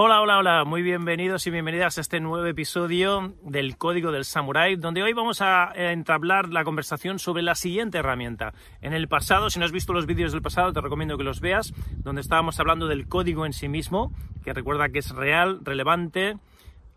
[0.00, 4.76] Hola, hola, hola, muy bienvenidos y bienvenidas a este nuevo episodio del Código del Samurai,
[4.76, 8.54] donde hoy vamos a entablar la conversación sobre la siguiente herramienta.
[8.80, 11.40] En el pasado, si no has visto los vídeos del pasado, te recomiendo que los
[11.40, 14.12] veas, donde estábamos hablando del código en sí mismo,
[14.44, 16.36] que recuerda que es real, relevante,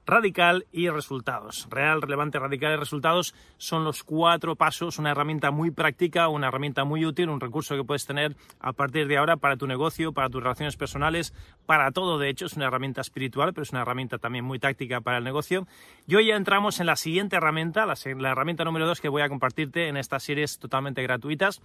[0.05, 1.68] radical y resultados.
[1.70, 6.84] Real, relevante, radical y resultados son los cuatro pasos, una herramienta muy práctica, una herramienta
[6.84, 10.30] muy útil, un recurso que puedes tener a partir de ahora para tu negocio, para
[10.30, 11.34] tus relaciones personales,
[11.66, 12.18] para todo.
[12.18, 15.23] De hecho, es una herramienta espiritual, pero es una herramienta también muy táctica para el
[15.23, 15.67] negocio.
[16.08, 19.22] Y hoy ya entramos en la siguiente herramienta, la, la herramienta número dos que voy
[19.22, 21.62] a compartirte en estas series totalmente gratuitas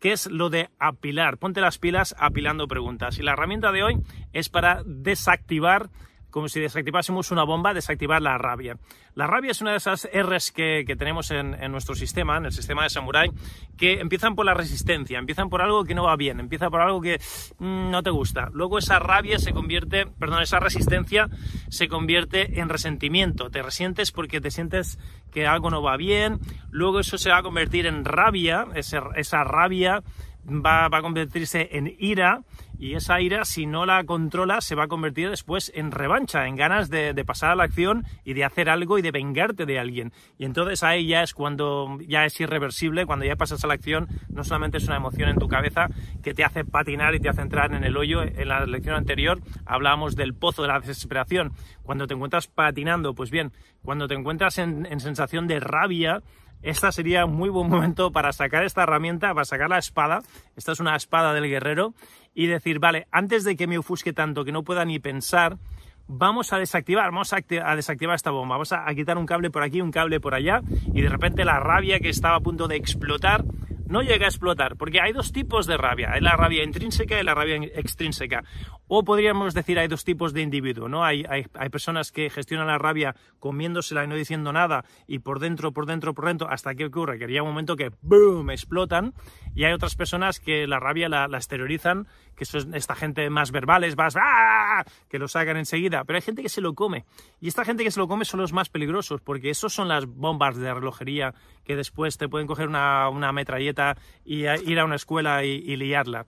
[0.00, 1.38] que es lo de apilar.
[1.38, 3.18] Ponte las pilas apilando preguntas.
[3.18, 3.98] Y la herramienta de hoy
[4.32, 5.90] es para desactivar
[6.30, 8.76] como si desactivásemos una bomba, desactivar la rabia.
[9.14, 12.84] La rabia es una de esas R's que, tenemos en, nuestro sistema, en el sistema
[12.84, 13.30] de Samurai,
[13.76, 17.00] que empiezan por la resistencia, empiezan por algo que no va bien, empieza por algo
[17.00, 17.20] que
[17.58, 18.50] mm, no te gusta.
[18.52, 21.28] Luego esa rabia se convierte, perdón, esa resistencia
[21.68, 23.50] se convierte en resentimiento.
[23.50, 24.98] Te resientes porque te sientes
[25.32, 26.38] que algo no va bien.
[26.70, 30.02] Luego eso se va a convertir en rabia, esa rabia
[30.48, 32.42] va, a convertirse en ira
[32.78, 36.54] y esa ira, si no la controla, se va a convertir después en revancha, en
[36.54, 40.12] ganas de, pasar a la acción y de hacer algo y de vengarte de alguien.
[40.38, 44.06] Y entonces ahí ya es cuando ya es irreversible, cuando ya pasas a la acción,
[44.28, 45.88] no solamente es una emoción en tu cabeza
[46.22, 48.22] que te hace patinar y te hace entrar en el hoyo.
[48.22, 51.52] En la lección anterior hablábamos del pozo de la desesperación.
[51.82, 56.22] Cuando te encuentras patinando, pues bien, cuando te encuentras en, en sensación de rabia,
[56.62, 60.22] esta sería un muy buen momento para sacar esta herramienta, para sacar la espada.
[60.56, 61.94] Esta es una espada del guerrero
[62.38, 65.58] y decir, vale, antes de que me ofusque tanto que no pueda ni pensar,
[66.06, 67.40] vamos a desactivar, vamos a,
[67.74, 70.62] desactivar esta bomba, vamos a, quitar un cable por aquí, un cable por allá
[70.94, 73.44] y de repente la rabia que estaba a punto de explotar
[73.88, 77.24] no llega a explotar, porque hay dos tipos de rabia, hay la rabia intrínseca y
[77.24, 78.44] la rabia extrínseca.
[78.86, 81.04] O podríamos decir hay dos tipos de individuo, ¿no?
[81.04, 85.72] Hay, hay, personas que gestionan la rabia comiéndosela y no diciendo nada y por dentro,
[85.72, 88.50] por dentro, por dentro, hasta que ocurre, que llega un momento que ¡boom!
[88.50, 89.14] explotan
[89.54, 92.06] y hay otras personas que la rabia la exteriorizan,
[92.38, 94.84] que es esta gente más verbales, más ¡ah!
[95.08, 97.04] que lo sacan enseguida, pero hay gente que se lo come
[97.40, 100.06] y esta gente que se lo come son los más peligrosos porque esos son las
[100.06, 101.34] bombas de relojería
[101.64, 106.26] que después te pueden coger una, una metralleta y ir a una escuela y, liarla.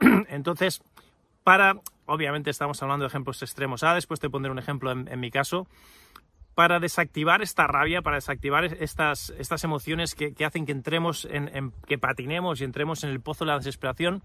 [0.28, 0.82] Entonces,
[1.42, 3.82] para, obviamente estamos hablando de ejemplos extremos.
[3.82, 5.66] Ah, después te pondré un ejemplo en, mi caso.
[6.54, 11.98] Para desactivar esta rabia, para desactivar estas, estas emociones que, hacen que entremos, en, que
[11.98, 14.22] patinemos y entremos en el pozo de la desesperación,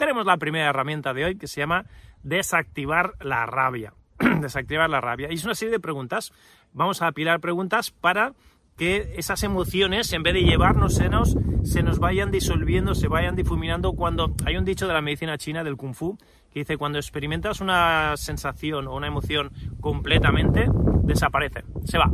[0.00, 1.84] tenemos la primera herramienta de hoy que se llama
[2.22, 3.92] desactivar la rabia.
[4.40, 5.28] desactivar la rabia.
[5.30, 6.32] Y es una serie de preguntas.
[6.72, 8.32] Vamos a apilar preguntas para
[8.78, 13.92] que esas emociones, en vez de llevarnos senos, se nos vayan disolviendo, se vayan difuminando
[13.92, 16.16] cuando hay un dicho de la medicina china, del kung fu,
[16.50, 20.66] que dice cuando experimentas una sensación o una emoción completamente,
[21.02, 22.10] desaparece, se va,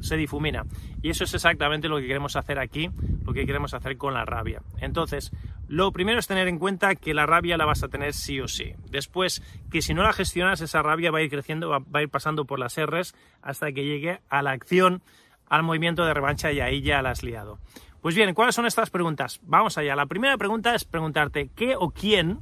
[0.00, 0.64] se, difumina.
[1.02, 2.90] Y eso es exactamente lo que queremos hacer aquí,
[3.24, 4.62] lo que queremos hacer con la rabia.
[4.78, 5.32] Entonces,
[5.68, 8.48] lo primero es tener en cuenta que la rabia la vas a tener sí o
[8.48, 8.74] sí.
[8.90, 12.08] Después, que si no la gestionas, esa rabia va a ir creciendo, va, a ir
[12.08, 15.02] pasando por las R's hasta que llegue a la acción
[15.48, 17.58] al movimiento de revancha y ahí ya la has liado.
[18.00, 19.40] Pues bien, ¿cuáles son estas preguntas?
[19.44, 19.96] Vamos allá.
[19.96, 22.40] La primera pregunta es preguntarte qué o quién,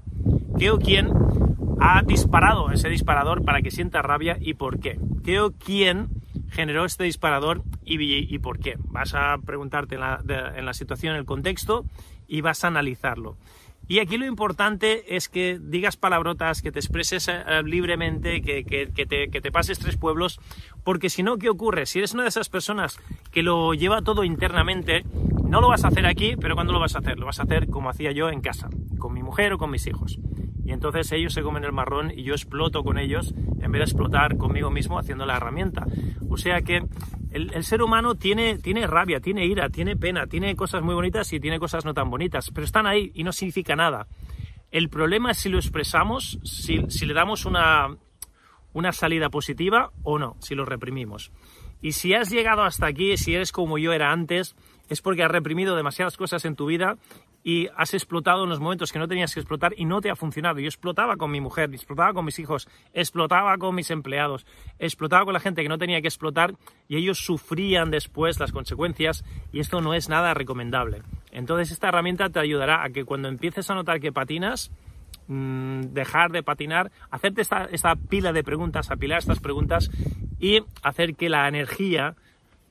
[0.59, 1.11] qué o quién
[1.81, 4.99] ha disparado ese disparador para que sienta rabia y por qué.
[5.25, 6.09] ¿Qué o quién
[6.51, 8.77] generó este disparador y, por qué?
[8.87, 10.21] Vas a preguntarte en la,
[10.57, 11.85] en la situación, el contexto
[12.33, 13.37] y vas a analizarlo.
[13.89, 19.53] Y aquí lo importante es que digas palabrotas, que te expreses eh, libremente, que, te,
[19.53, 20.41] pases tres pueblos,
[20.83, 21.85] porque si no, ¿qué ocurre?
[21.85, 22.99] Si eres una de esas personas
[23.33, 25.05] que lo lleva todo internamente,
[25.45, 27.19] no lo vas a hacer aquí, pero ¿cuándo lo vas a hacer?
[27.19, 29.87] Lo vas a hacer como hacía yo en casa, con mi mujer o con mis
[29.87, 30.19] hijos.
[30.65, 33.85] Y entonces ellos se comen el marrón y yo exploto con ellos en vez de
[33.85, 35.87] explotar conmigo mismo haciendo la herramienta.
[36.31, 36.83] O sea que
[37.33, 41.41] el, ser humano tiene, tiene rabia, tiene ira, tiene pena, tiene cosas muy bonitas y
[41.41, 44.07] tiene cosas no tan bonitas, pero están ahí y no significa nada.
[44.71, 47.97] El problema es si lo expresamos, si, si le damos una,
[48.73, 51.33] una salida positiva o no, si lo reprimimos.
[51.81, 54.55] Y si has llegado hasta aquí, si eres como yo era antes,
[54.89, 56.97] es porque has reprimido demasiadas cosas en tu vida
[57.45, 60.17] y has explotado en los momentos que no tenías que explotar y no te ha
[60.17, 60.61] funcionado.
[60.61, 64.47] Yo explotaba con mi mujer, explotaba con mis hijos, explotaba con mis empleados,
[64.79, 66.55] explotaba con la gente que no tenía que explotar
[66.89, 71.03] y ellos sufrían después las consecuencias y esto no es nada recomendable.
[71.33, 74.71] Entonces esta herramienta te ayudará a que cuando empieces a notar que patinas,
[75.27, 79.91] mm, dejar de patinar, hacerte esta, esta pila de preguntas, apilar estas preguntas
[80.39, 82.17] y hacer que la energía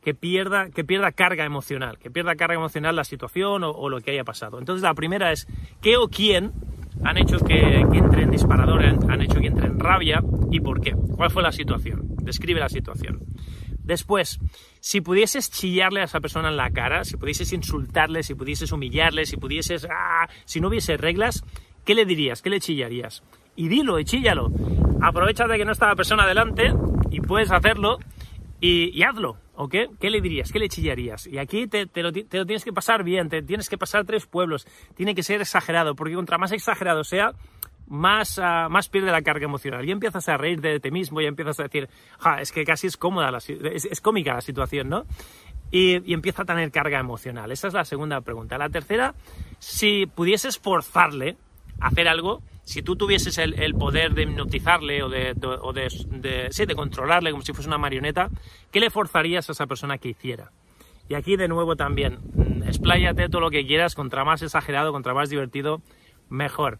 [0.01, 4.11] que pierda, que pierda carga emocional, que pierda carga emocional la situación o, lo que
[4.11, 4.59] haya pasado.
[4.59, 5.47] Entonces la primera es
[5.81, 6.51] qué o quién
[7.03, 10.21] han hecho que, entre en disparador, han hecho que entre en rabia
[10.51, 10.93] y por qué.
[10.93, 12.15] ¿Cuál fue la situación?
[12.17, 13.19] Describe la situación.
[13.83, 14.39] Después,
[14.79, 19.25] si pudieses chillarle a esa persona en la cara, si pudieses insultarle, si pudieses humillarle,
[19.25, 19.87] si pudieses...
[19.89, 20.29] ¡ah!
[20.45, 21.43] Si no hubiese reglas,
[21.85, 22.41] ¿qué le dirías?
[22.41, 23.23] ¿Qué le chillarías?
[23.55, 24.51] Y dilo y chíllalo.
[25.01, 26.73] Aprovecha de que no está la persona delante
[27.09, 27.97] y puedes hacerlo
[28.61, 29.37] y, hazlo,
[29.67, 30.51] ¿Qué le dirías?
[30.51, 31.27] ¿Qué le chillarías?
[31.27, 35.15] Y aquí te, lo, tienes que pasar bien, te tienes que pasar tres pueblos, tiene
[35.15, 37.33] que ser exagerado, porque contra más exagerado sea,
[37.87, 39.87] más, ah, más pierde la carga emocional.
[39.87, 41.89] Y empiezas a reír de ti mismo y empiezas a decir,
[42.39, 45.05] es que casi es cómoda, la, es, cómica la situación, ¿no?
[45.69, 47.51] Y, y, empieza a tener carga emocional.
[47.51, 48.57] Esa es la segunda pregunta.
[48.57, 49.15] La tercera,
[49.59, 51.37] si pudieses forzarle
[51.79, 57.43] a hacer algo, si tú tuvieses el, poder de hipnotizarle o, de, de, controlarle como
[57.43, 58.29] si fuese una marioneta,
[58.71, 60.51] ¿qué le forzarías a esa persona que hiciera?
[61.09, 65.13] Y aquí de nuevo también, mm, expláyate todo lo que quieras, contra más exagerado, contra
[65.13, 65.81] más divertido,
[66.29, 66.79] mejor.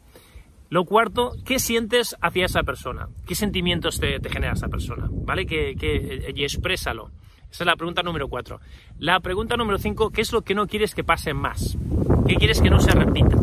[0.70, 3.10] Lo cuarto, ¿qué sientes hacia esa persona?
[3.28, 5.10] ¿Qué sentimientos te, genera esa persona?
[5.12, 5.46] ¿Vale?
[5.46, 7.12] Que, que, y exprésalo.
[7.52, 8.62] Esa es la pregunta número cuatro.
[8.98, 11.78] La pregunta número cinco, ¿qué es lo que no quieres que pase más?
[12.26, 13.36] ¿Qué quieres que no se repita?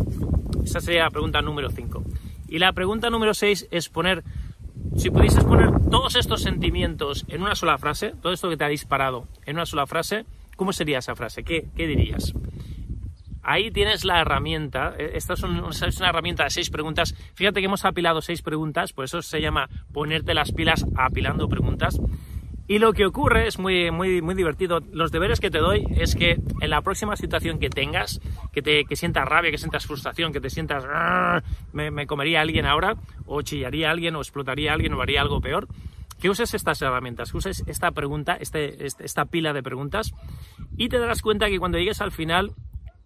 [0.64, 2.02] Esa sería la pregunta número cinco.
[2.48, 4.24] Y la pregunta número 6 es poner,
[4.96, 8.68] si pudieses poner todos estos sentimientos en una sola frase, todo esto que te ha
[8.68, 10.24] disparado en una sola frase,
[10.56, 11.44] ¿cómo sería esa frase?
[11.44, 12.32] ¿Qué, dirías?
[13.42, 14.94] Ahí tienes la herramienta.
[14.98, 15.42] E, esta es,
[15.82, 17.14] es, una herramienta de seis preguntas.
[17.34, 21.98] Fíjate que hemos apilado seis preguntas, por eso se llama ponerte las pilas apilando preguntas.
[22.70, 24.80] Y lo que ocurre es muy, muy, muy divertido.
[24.92, 28.20] Los deberes que te doy es que en la próxima situación que tengas,
[28.52, 30.84] que, te, que sientas rabia, que sientas frustración, que te sientas,
[31.72, 35.66] me, comería alguien ahora, o chillaría alguien, o explotaría alguien, o haría algo peor,
[36.20, 40.12] que uses estas herramientas, que uses esta pregunta, este, este, esta pila de preguntas,
[40.76, 42.52] y te darás cuenta que cuando llegues al final,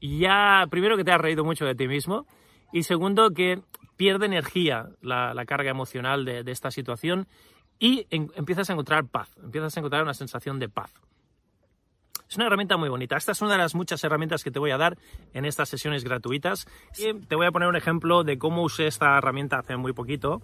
[0.00, 2.26] ya, primero que te has reído mucho de ti mismo,
[2.72, 3.60] y segundo que
[3.96, 7.28] pierde energía la, carga emocional de esta situación
[7.82, 10.94] y empiezas a encontrar paz, empiezas a encontrar una sensación de paz.
[12.28, 13.16] Es una herramienta muy bonita.
[13.16, 14.96] Esta es una de las muchas herramientas que te voy a dar
[15.34, 16.68] en estas sesiones gratuitas.
[16.96, 20.40] Y te voy a poner un ejemplo de cómo usé esta herramienta hace muy poquito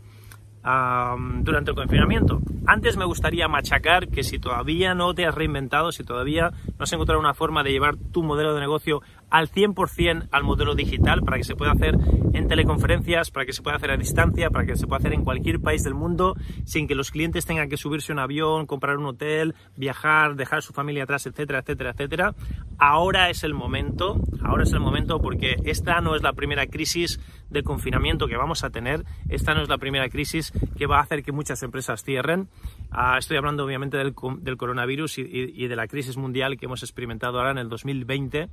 [0.65, 2.41] durante el confinamiento.
[2.67, 6.93] Antes me gustaría machacar que si todavía no te has reinventado, si todavía no has
[6.93, 11.37] encontrado una forma de llevar tu modelo de negocio al 100% al modelo digital para
[11.37, 11.97] que se pueda hacer
[12.33, 15.25] en teleconferencias, para que se pueda hacer a distancia, para que se pueda hacer en
[15.25, 16.35] cualquier país del mundo
[16.65, 20.73] sin que los clientes tengan que subirse un avión, comprar un hotel, viajar, dejar su
[20.73, 22.35] familia atrás, etcétera, etcétera, etcétera.
[22.79, 27.21] Ahora es el momento, ahora es el momento porque esta no es la primera crisis
[27.51, 31.03] de confinamiento que vamos a tener, esta no es la primera crisis que va a
[31.03, 32.49] hacer que muchas empresas cierren.
[32.91, 37.51] Ah, estoy hablando obviamente del, coronavirus y de la crisis mundial que hemos experimentado ahora
[37.51, 38.49] en el 2020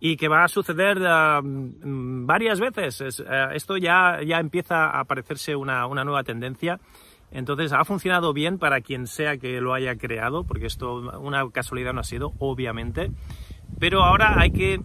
[0.00, 3.20] y que va a suceder uh, varias veces.
[3.20, 6.80] Uh, esto ya, ya empieza a parecerse una, una, nueva tendencia.
[7.30, 11.92] Entonces ha funcionado bien para quien sea que lo haya creado, porque esto una casualidad
[11.92, 13.10] no ha sido, obviamente.
[13.78, 14.80] Pero ahora hay que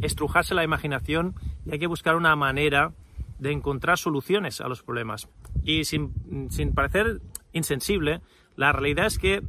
[0.00, 1.34] estrujarse la imaginación
[1.64, 2.92] y hay que buscar una manera
[3.38, 5.28] de encontrar soluciones a los problemas.
[5.62, 7.20] Y sin, sin parecer
[7.52, 8.20] insensible,
[8.56, 9.42] la realidad es que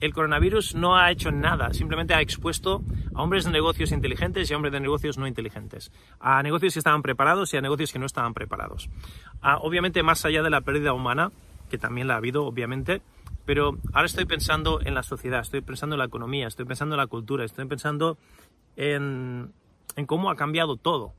[0.00, 2.82] el coronavirus no ha hecho nada, simplemente ha expuesto
[3.14, 5.90] a hombres de negocios inteligentes y a hombres de negocios no inteligentes,
[6.20, 8.88] a negocios que estaban preparados y a negocios que no estaban preparados.
[9.60, 11.32] obviamente, más allá de la pérdida humana,
[11.70, 13.02] que también la ha habido, obviamente,
[13.44, 16.98] pero ahora estoy pensando en la sociedad, estoy pensando en la economía, estoy pensando en
[16.98, 18.18] la cultura, estoy pensando
[18.76, 19.52] en,
[20.06, 21.14] cómo ha cambiado todo.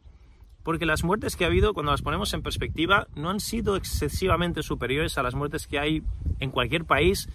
[0.63, 4.61] Porque las muertes que ha habido, cuando las ponemos en perspectiva, no han sido excesivamente
[4.61, 6.03] superiores a las muertes que hay
[6.39, 7.29] en cualquier país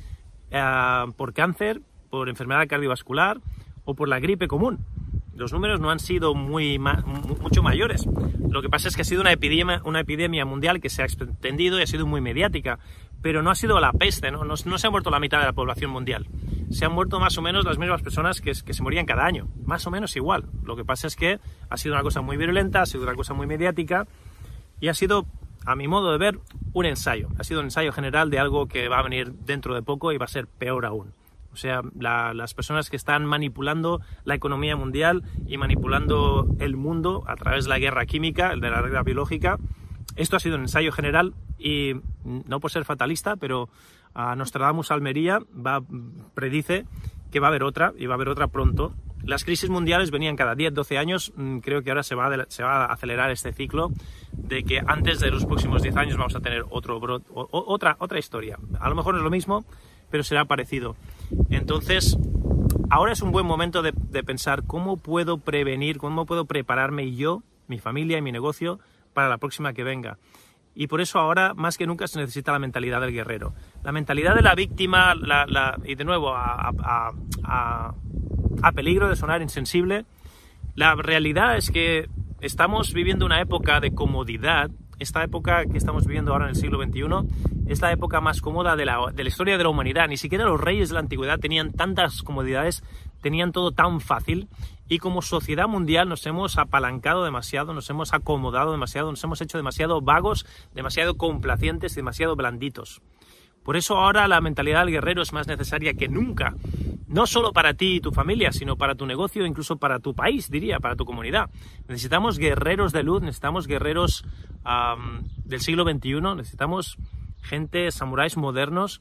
[0.56, 1.80] eh, por cáncer,
[2.11, 3.40] por enfermedad cardiovascular
[3.84, 4.78] o por la gripe común.
[5.34, 8.06] Los números no han sido muy mucho mayores.
[8.49, 11.06] Lo que pasa es que ha sido una epidemia, una epidemia mundial que se ha
[11.06, 12.78] extendido y ha sido muy mediática,
[13.20, 14.44] pero no ha sido la peste, ¿no?
[14.44, 16.28] No, se ha muerto la mitad de la población mundial.
[16.70, 19.49] Se han muerto más o menos las mismas personas que, que se morían cada año,
[19.64, 20.44] más o menos igual.
[20.62, 23.34] Lo que pasa es que ha sido una cosa muy virulenta, ha sido una cosa
[23.34, 24.06] muy mediática
[24.80, 25.26] y ha sido
[25.64, 26.38] a mi modo de ver,
[26.73, 27.28] un ensayo.
[27.38, 30.18] Ha sido un ensayo general de algo que va a venir dentro de poco y
[30.18, 31.12] va a ser peor aún.
[31.54, 37.37] O sea, las personas que están manipulando la economía mundial y manipulando el mundo a
[37.37, 39.59] través de la guerra química, de la guerra biológica.
[40.16, 41.94] Esto ha sido un ensayo general y
[42.25, 43.68] no por ser fatalista, pero
[44.14, 45.80] a Nostradamus Almería va,
[46.35, 46.87] predice
[47.30, 48.92] que va a haber otra y va a haber otra pronto.
[49.26, 51.33] Las crisis mundiales venían cada 10, 12 años.
[51.37, 53.90] Mm, creo que ahora se va, a, se va a acelerar este ciclo
[54.33, 57.00] de que antes de los próximos 10 años vamos a tener otro,
[57.33, 58.59] otra, otra historia.
[58.81, 59.64] A lo mejor no es lo mismo,
[60.11, 60.97] pero será parecido.
[61.49, 62.19] Entonces,
[62.90, 67.78] ahora es un buen momento de, pensar cómo puedo prevenir, cómo puedo prepararme yo, mi
[67.78, 68.78] familia y mi negocio
[69.14, 70.19] para la próxima que venga.
[70.75, 73.54] Y por eso ahora más que nunca se necesita la mentalidad del guerrero.
[73.85, 75.14] La mentalidad de la víctima,
[75.85, 76.73] y de nuevo, a,
[77.45, 77.95] a
[78.75, 80.04] peligro de sonar insensible,
[80.75, 82.08] la realidad es que
[82.40, 86.82] estamos viviendo una época de comodidad esta época que estamos viviendo ahora en el siglo
[86.82, 87.02] XXI
[87.66, 90.08] es la época más cómoda de la, historia de la humanidad.
[90.08, 92.82] Ni siquiera los reyes de la antigüedad tenían tantas comodidades,
[93.20, 94.49] tenían todo tan fácil
[94.88, 99.58] y como sociedad mundial nos hemos apalancado demasiado, nos hemos acomodado demasiado, nos hemos hecho
[99.58, 103.00] demasiado vagos, demasiado complacientes, demasiado blanditos.
[103.64, 106.54] Por eso ahora la mentalidad del guerrero es más necesaria que nunca
[107.14, 110.50] no solo para ti y tu familia, sino para tu negocio, incluso para tu país,
[110.50, 111.49] diría, para tu comunidad.
[111.87, 114.25] Necesitamos guerreros de luz, necesitamos guerreros
[115.44, 116.97] del siglo XXI, necesitamos
[117.42, 119.00] gente, samuráis modernos,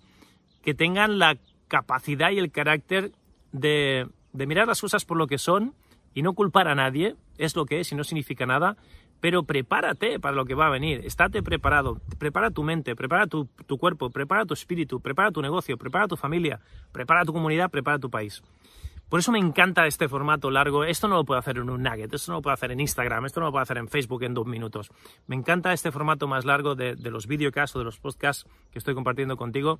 [0.61, 3.13] que tengan la capacidad y el carácter
[3.51, 5.73] de, de mirar las cosas por lo que son
[6.13, 8.77] y no culpar a nadie, es lo que es y no significa nada,
[9.23, 13.47] pero prepárate para lo que va a venir, estate preparado, prepara tu mente, prepara tu,
[13.79, 16.59] cuerpo, prepara tu espíritu, prepara tu negocio, prepara tu familia,
[16.91, 18.43] prepara tu comunidad, prepara tu país.
[19.13, 20.85] Por eso me encanta este formato largo.
[20.85, 23.27] Esto no lo puedo hacer en un nugget, esto no lo puedo hacer en Instagram,
[23.27, 24.89] esto no lo puedo hacer en Facebook en dos minutos.
[25.27, 28.79] Me encanta este formato más largo de, de los videocasts o de los podcasts que
[28.79, 29.79] estoy compartiendo contigo,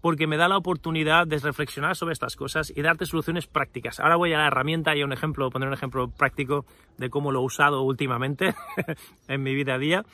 [0.00, 4.00] porque me da la oportunidad de reflexionar sobre estas cosas y darte soluciones prácticas.
[4.00, 6.66] Ahora voy a la herramienta y a un ejemplo, poner un ejemplo práctico
[6.98, 8.52] de cómo lo he usado últimamente
[9.28, 10.04] en mi vida a día.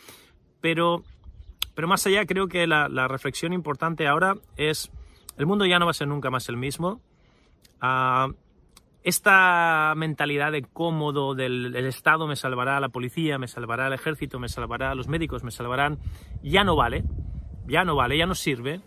[0.60, 1.04] Pero,
[1.74, 4.90] pero más allá, creo que la, reflexión importante ahora es,
[5.38, 7.00] el mundo ya no va a ser nunca más el mismo.
[7.80, 8.28] Ah,
[9.08, 14.50] esta mentalidad de cómodo del Estado me salvará, la policía me salvará, el ejército me
[14.50, 15.98] salvará, los médicos me salvarán,
[16.42, 17.04] ya no vale,
[17.66, 18.80] ya no vale, ya no sirve.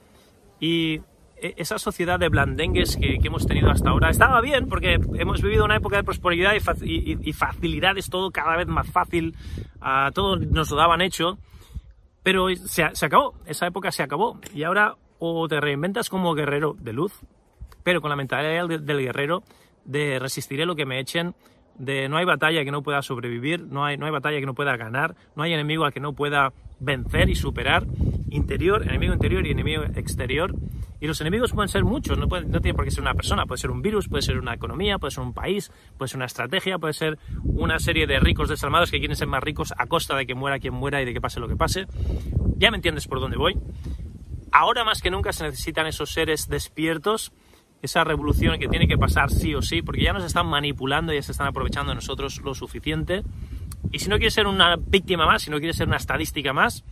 [0.59, 1.01] Y
[1.37, 5.65] e, esa sociedad de blandengues que, hemos tenido hasta ahora estaba bien porque hemos vivido
[5.65, 9.35] una época de prosperidad y, facilidades, todo cada vez más fácil,
[9.79, 11.39] a todo nos lo daban hecho,
[12.21, 14.39] pero se, acabó, esa época se acabó.
[14.53, 17.19] Y ahora o te reinventas como guerrero de luz,
[17.83, 19.41] pero con la mentalidad del guerrero
[19.85, 21.35] de resistiré lo que me echen,
[21.77, 24.53] de no hay batalla que no pueda sobrevivir, no hay, no hay batalla que no
[24.53, 27.85] pueda ganar, no hay enemigo al que no pueda vencer y superar,
[28.29, 30.53] interior, enemigo interior y enemigo exterior.
[30.99, 33.59] Y los enemigos pueden ser muchos, no, no tiene por qué ser una persona, puede
[33.59, 36.77] ser un virus, puede ser una economía, puede ser un país, puede ser una estrategia,
[36.77, 40.27] puede ser una serie de ricos desalmados que quieren ser más ricos a costa de
[40.27, 41.87] que muera quien muera y de que pase lo que pase.
[42.57, 43.57] Ya me entiendes por dónde voy.
[44.51, 47.31] Ahora más que nunca se necesitan esos seres despiertos
[47.81, 51.21] esa revolución que tiene que pasar sí o sí, porque ya nos están manipulando, ya
[51.21, 53.23] se están aprovechando de nosotros lo suficiente.
[53.91, 56.83] Y si no quieres ser una víctima más, si no quieres ser una estadística más,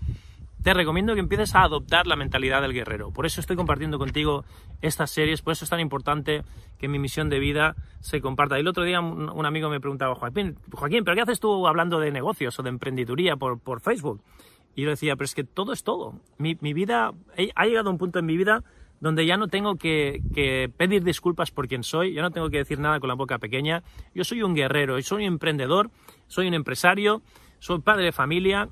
[0.64, 3.12] te recomiendo que empieces a adoptar la mentalidad del guerrero.
[3.12, 4.44] Por eso estoy compartiendo contigo
[4.82, 6.44] estas series, por eso es tan importante
[6.78, 8.58] que mi misión de vida se comparta.
[8.58, 12.12] El otro día un, amigo me preguntaba, Joaquín, Joaquín, ¿pero qué haces tú hablando de
[12.12, 14.22] negocios o de emprendiduría por, por Facebook?
[14.76, 16.16] Y yo decía, pero es que todo es todo.
[16.38, 17.14] Mi, mi vida,
[17.56, 18.64] ha llegado un punto en mi vida
[19.00, 20.22] donde ya no tengo que,
[20.78, 23.84] pedir disculpas por quien soy, ya no tengo que decir nada con la boca pequeña.
[24.14, 25.92] Yo soy un guerrero, soy un emprendedor,
[26.28, 27.22] soy un empresario,
[27.60, 28.70] soy padre de familia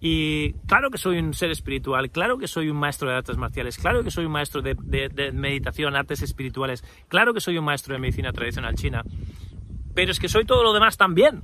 [0.00, 3.78] y claro que soy un ser espiritual, claro que soy un maestro de artes marciales,
[3.78, 7.94] claro que soy un maestro de, de meditación, artes espirituales, claro que soy un maestro
[7.94, 9.02] de medicina tradicional china,
[9.94, 11.42] pero es que soy todo lo demás también.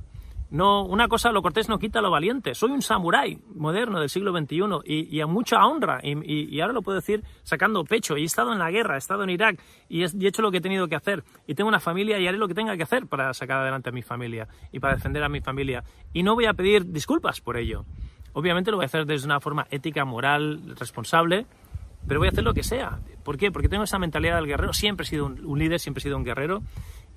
[0.53, 2.53] No, una cosa, lo cortés no quita lo valiente.
[2.53, 5.99] Soy un samurái moderno del siglo XXI y, a mucha honra.
[6.03, 8.17] Y, ahora lo puedo decir sacando pecho.
[8.17, 10.61] He estado en la guerra, he estado en Irak y he, hecho lo que he
[10.61, 11.23] tenido que hacer.
[11.47, 13.91] Y tengo una familia y haré lo que tenga que hacer para sacar adelante a
[13.91, 15.83] mi familia y para defender a mi familia.
[16.13, 17.85] Y no voy a pedir disculpas por ello.
[18.33, 21.47] Obviamente lo voy a hacer desde una forma ética, moral, responsable,
[22.07, 22.99] pero voy a hacer lo que sea.
[23.23, 23.51] ¿Por qué?
[23.51, 24.71] Porque tengo esa mentalidad del guerrero.
[24.73, 26.61] Siempre he sido un líder, siempre he sido un guerrero.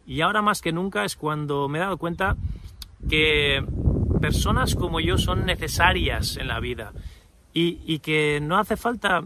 [0.07, 2.37] Y ahora más que nunca es cuando me he dado cuenta
[3.09, 3.65] que
[4.21, 6.93] personas como yo son necesarias en la vida
[7.53, 9.25] y, que no hace falta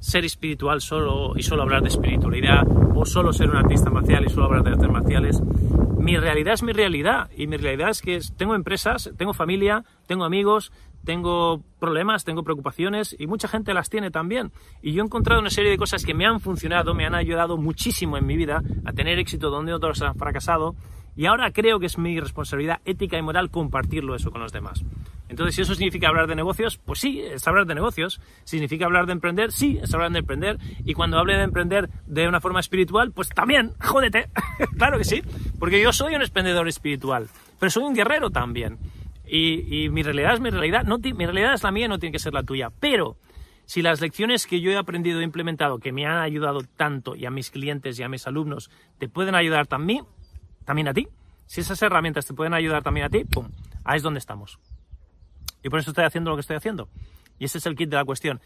[0.00, 4.30] ser espiritual solo y solo hablar de espiritualidad o solo ser un artista marcial y
[4.30, 5.40] solo hablar de artes marciales.
[5.96, 10.24] Mi realidad es mi realidad y mi realidad es que tengo empresas, tengo familia, tengo
[10.24, 10.72] amigos,
[11.04, 14.50] tengo problemas, tengo preocupaciones y mucha gente las tiene también.
[14.82, 17.56] Y yo he encontrado una serie de cosas que me han funcionado, me han ayudado
[17.56, 20.74] muchísimo en mi vida a tener éxito donde otros han fracasado.
[21.18, 24.84] Y ahora creo que es mi responsabilidad ética y moral compartirlo eso con los demás.
[25.28, 28.20] Entonces, si eso significa hablar de negocios, pues sí, es hablar de negocios.
[28.44, 29.50] ¿Significa hablar de emprender?
[29.50, 30.58] Sí, es hablar de emprender.
[30.84, 34.30] Y cuando hable de emprender de una forma espiritual, pues también, jódete.
[34.78, 35.20] claro que sí,
[35.58, 37.26] porque yo soy un emprendedor espiritual,
[37.58, 38.78] pero soy un guerrero también.
[39.26, 40.84] Y, mi realidad es mi realidad.
[40.84, 42.70] No, mi realidad es la mía, no tiene que ser la tuya.
[42.78, 43.16] Pero
[43.64, 47.26] si las lecciones que yo he aprendido e implementado, que me han ayudado tanto y
[47.26, 50.04] a mis clientes y a mis alumnos, te pueden ayudar también,
[50.68, 51.08] también a ti,
[51.46, 53.48] si esas herramientas te pueden ayudar también a ti, ¡pum!
[53.84, 54.58] Ahí es donde estamos.
[55.62, 56.90] Y por eso estoy haciendo lo que estoy haciendo.
[57.38, 58.42] Y ese es el kit de la cuestión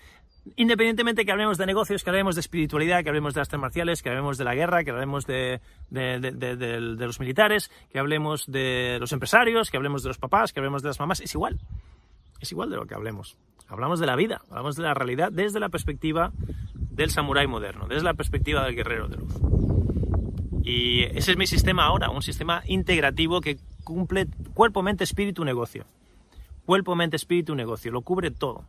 [0.57, 4.09] independientemente que hablemos de negocios, que hablemos de espiritualidad, que hablemos de artes marciales, que
[4.09, 5.61] hablemos de la guerra, que hablemos de,
[5.91, 10.88] los militares, que hablemos de los empresarios, que hablemos de los papás, que hablemos de
[10.88, 11.59] las mamás, es igual.
[12.41, 13.37] Es igual de lo que hablemos.
[13.69, 16.33] Hablamos de la vida, hablamos de la realidad desde la perspectiva
[16.75, 19.62] del samurái moderno, desde la perspectiva del guerrero de luz.
[20.62, 25.85] Y ese es mi sistema ahora, un sistema integrativo que cumple cuerpo, mente, espíritu, negocio.
[26.64, 27.90] Cuerpo, mente, espíritu, negocio.
[27.90, 28.64] Lo cubre todo.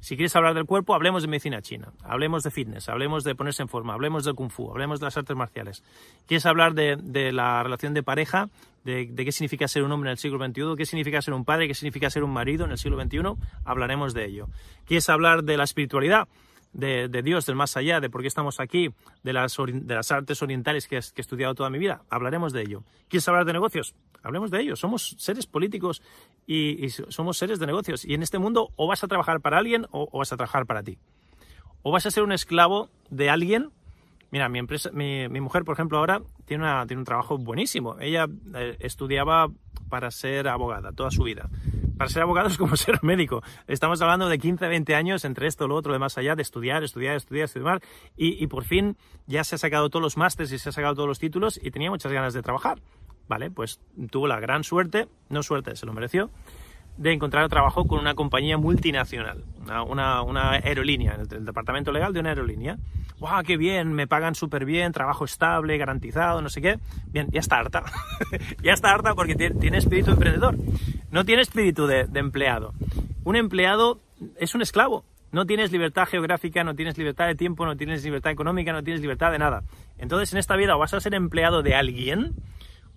[0.00, 3.62] Si quieres hablar del cuerpo, hablemos de medicina china, hablemos de fitness, hablemos de ponerse
[3.62, 5.82] en forma, hablemos del kung fu, hablemos de las artes marciales.
[6.26, 8.48] ¿Quieres hablar de, la relación de pareja,
[8.84, 11.66] de, qué significa ser un hombre en el siglo XXI, qué significa ser un padre,
[11.66, 13.18] qué significa ser un marido en el siglo XXI?
[13.64, 14.48] Hablaremos de ello.
[14.86, 16.28] ¿Quieres hablar de la espiritualidad?
[16.76, 18.90] De, Dios, del más allá, de por qué estamos aquí,
[19.22, 22.02] de las, de las artes orientales que, he estudiado toda mi vida.
[22.10, 22.84] Hablaremos de ello.
[23.08, 23.94] ¿Quieres hablar de negocios?
[24.22, 24.76] Hablemos de ello.
[24.76, 26.02] Somos seres políticos
[26.46, 28.04] y, somos seres de negocios.
[28.04, 30.82] Y en este mundo o vas a trabajar para alguien o, vas a trabajar para
[30.82, 30.98] ti.
[31.82, 33.70] O vas a ser un esclavo de alguien.
[34.30, 37.96] Mira, mi, empresa, mi, mujer, por ejemplo, ahora tiene, una, tiene un trabajo buenísimo.
[38.00, 39.48] Ella eh, estudiaba
[39.88, 41.48] para ser abogada toda su vida.
[41.96, 43.42] Para ser abogado es como ser médico.
[43.66, 46.84] Estamos hablando de 15, 20 años entre esto, lo otro, de más allá, de estudiar,
[46.84, 47.80] estudiar, estudiar, estudiar.
[48.16, 50.94] Y, y por fin ya se ha sacado todos los másteres y se ha sacado
[50.94, 52.80] todos los títulos y tenía muchas ganas de trabajar.
[53.28, 56.30] Vale, pues tuvo la gran suerte, no suerte, se lo mereció,
[56.96, 59.44] de encontrar trabajo con una compañía multinacional,
[59.88, 62.76] una, una, aerolínea, el, departamento legal de una aerolínea.
[63.18, 63.92] ¡Wow, qué bien!
[63.92, 66.78] Me pagan súper bien, trabajo estable, garantizado, no sé qué.
[67.06, 67.84] Bien, ya está harta.
[68.62, 70.56] ya está harta porque tiene, espíritu emprendedor.
[71.10, 72.74] No tiene espíritu de, empleado.
[73.24, 74.00] Un empleado
[74.38, 75.04] es un esclavo.
[75.32, 79.00] No tienes libertad geográfica, no tienes libertad de tiempo, no tienes libertad económica, no tienes
[79.00, 79.62] libertad de nada.
[79.98, 82.34] Entonces, en esta vida vas a ser empleado de alguien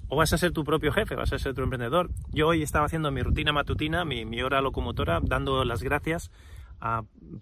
[0.10, 2.10] o vas a ser tu propio jefe, vas a ser tu emprendedor.
[2.32, 6.32] Yo hoy estaba haciendo mi rutina matutina, mi, hora locomotora, dando las gracias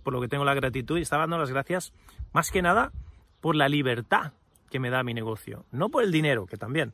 [0.03, 1.93] por lo que tengo la gratitud y estaba dando las gracias
[2.33, 2.91] más que nada
[3.39, 4.33] por la libertad
[4.69, 5.65] que me da mi negocio.
[5.71, 6.93] No por el dinero, que también,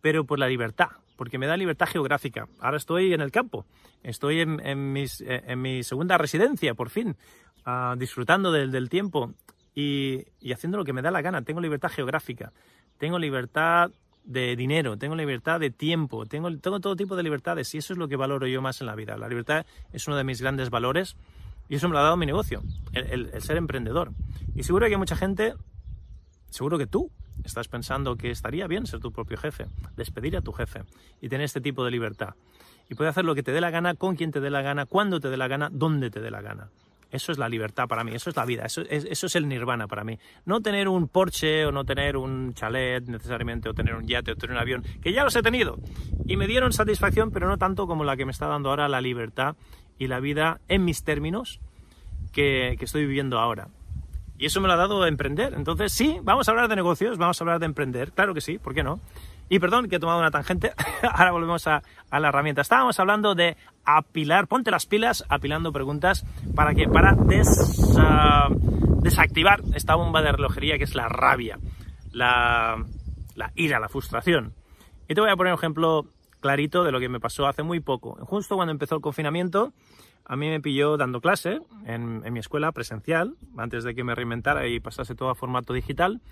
[0.00, 2.48] pero por la libertad, porque me da libertad geográfica.
[2.58, 3.66] Ahora estoy en el campo,
[4.02, 7.16] estoy en, eh, mi segunda residencia, por fin,
[7.64, 9.32] ah, disfrutando del, tiempo
[9.74, 11.42] y, y haciendo lo que me da la gana.
[11.42, 12.52] Tengo libertad geográfica,
[12.98, 13.92] tengo libertad
[14.24, 17.98] de dinero, tengo libertad de tiempo, tengo, tengo todo tipo de libertades y eso es
[17.98, 19.16] lo que valoro yo más en la vida.
[19.16, 21.16] La libertad es uno de mis grandes valores
[21.68, 24.12] y eso me lo ha dado mi negocio, el, ser emprendedor.
[24.54, 25.54] Y seguro que hay mucha gente,
[26.50, 27.10] seguro que tú
[27.44, 30.82] estás pensando que estaría bien ser tu propio jefe, despedir a tu jefe
[31.20, 32.34] y tener este tipo de libertad.
[32.88, 34.84] Y poder hacer lo que te dé la gana, con quien te dé la gana,
[34.84, 36.68] cuando te dé la gana, dónde te dé la gana.
[37.14, 39.46] Eso es la libertad para mí, eso es la vida, eso es, eso es el
[39.46, 40.18] nirvana para mí.
[40.46, 44.36] No tener un Porsche o no tener un chalet necesariamente, o tener un yate o
[44.36, 45.78] tener un avión, que ya los he tenido.
[46.26, 49.00] Y me dieron satisfacción, pero no tanto como la que me está dando ahora la
[49.00, 49.54] libertad
[49.96, 51.60] y la vida en mis términos
[52.32, 53.68] que, que estoy viviendo ahora.
[54.36, 55.54] Y eso me lo ha dado emprender.
[55.54, 58.10] Entonces, sí, vamos a hablar de negocios, vamos a hablar de emprender.
[58.10, 58.98] Claro que sí, ¿por qué no?
[59.48, 60.72] Y perdón que he tomado una tangente,
[61.12, 62.62] ahora volvemos a, la herramienta.
[62.62, 67.16] Estábamos hablando de apilar, ponte las pilas apilando preguntas para que para
[67.98, 68.48] ah,
[69.02, 71.58] desactivar esta bomba de relojería que es la rabia,
[72.12, 72.76] la,
[73.54, 74.54] ira, la frustración.
[75.08, 76.06] Y te voy a poner un ejemplo
[76.40, 78.16] clarito de lo que me pasó hace muy poco.
[78.24, 79.74] Justo cuando empezó el confinamiento,
[80.24, 84.14] a mí me pilló dando clase en, en, mi escuela presencial, antes de que me
[84.14, 86.22] reinventara y pasase todo a formato digital.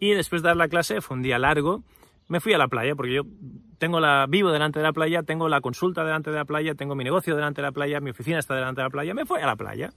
[0.00, 1.84] Y después de dar la clase, fue un día largo,
[2.30, 3.22] me fui a la playa, porque yo
[3.78, 6.94] tengo la, vivo delante de la playa, tengo la consulta delante de la playa, tengo
[6.94, 9.40] mi negocio delante de la playa, mi oficina está delante de la playa, me fui
[9.40, 9.90] a la playa.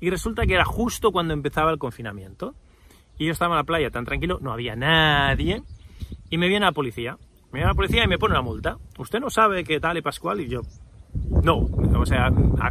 [0.00, 2.54] Y resulta que era justo cuando empezaba el confinamiento.
[3.18, 5.62] Y yo estaba en la playa tan tranquilo, no había nadie.
[6.30, 7.18] Y me viene la policía.
[7.52, 8.78] Me viene la policía y me pone una multa.
[8.98, 10.40] Usted no sabe qué tal y Pascual.
[10.40, 10.62] Y yo,
[11.42, 11.58] no,
[11.98, 12.30] o sea,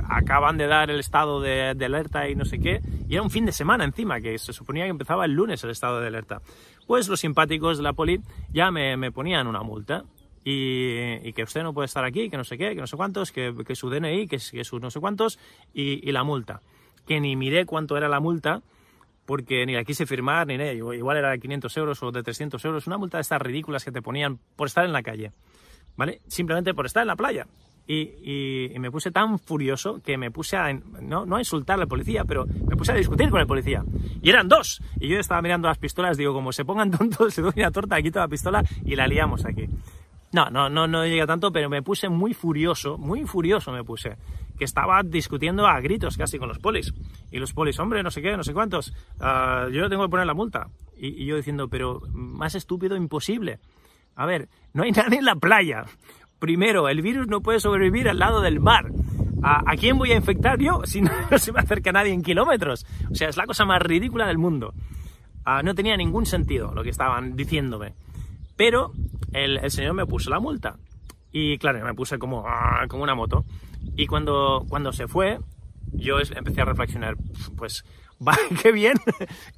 [0.10, 3.46] acaban de dar el estado de, alerta y no sé qué, y era un fin
[3.46, 6.41] de semana encima, que se suponía que empezaba el lunes el estado de alerta.
[6.88, 8.21] Pues los simpáticos de la poli
[8.52, 10.06] ya me, me ponían una multa.
[10.43, 13.32] y, que usted no puede estar aquí, que no sé qué, que no sé cuántos,
[13.32, 15.39] que, su DNI, que, que sus no sé cuántos,
[15.74, 16.62] y, la multa.
[17.08, 18.62] Que ni miré cuánto era la multa,
[19.26, 20.71] porque ni la quise firmar, ni nada.
[20.74, 22.86] Igual era de 500 euros o de 300 euros.
[22.86, 25.32] Una multa de estas ridículas que te ponían por estar en la calle,
[25.95, 26.21] ¿vale?
[26.28, 27.48] Simplemente por estar en la playa.
[27.88, 32.24] Y, me puse tan furioso que me puse a, no, no a insultar al policía,
[32.26, 33.84] pero me puse a discutir con el policía.
[34.21, 34.82] Y eran dos.
[35.00, 38.02] Y yo estaba mirando las pistolas, digo, como se pongan tontos, se doy una torta,
[38.02, 39.69] quito la pistola y la liamos aquí.
[40.32, 44.17] No, no, no, no llega tanto, pero me puse muy furioso, muy furioso me puse,
[44.58, 46.93] que estaba discutiendo a gritos casi con los polis.
[47.32, 50.26] Y los polis, hombre, no sé qué, no sé cuántos, uh, yo tengo que poner
[50.26, 50.67] la multa.
[50.98, 53.60] Y, y yo diciendo, pero más estúpido imposible.
[54.15, 55.86] A ver, no hay nadie en la playa.
[56.39, 58.91] Primero, el virus no puede sobrevivir al lado del mar.
[59.48, 62.86] ¿A, quién voy a infectar yo si no, se me acerca nadie en kilómetros?
[63.12, 64.74] O sea, es la cosa más ridícula del mundo.
[65.43, 67.93] Ah, no tenía ningún sentido lo que estaban diciéndome.
[68.56, 68.91] Pero
[69.34, 70.78] el, señor me puso la multa.
[71.32, 73.45] Y claro, me puse como, ah, como una moto.
[73.95, 75.38] Y cuando, cuando se fue,
[75.95, 77.15] yo empecé a reflexionar,
[77.55, 77.84] pues
[78.27, 78.97] Va, qué bien,